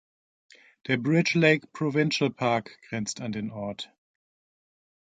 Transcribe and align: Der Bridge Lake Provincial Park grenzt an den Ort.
Der 0.87 0.97
Bridge 0.97 1.37
Lake 1.37 1.67
Provincial 1.73 2.31
Park 2.31 2.75
grenzt 2.89 3.21
an 3.21 3.33
den 3.33 3.51
Ort. 3.51 3.93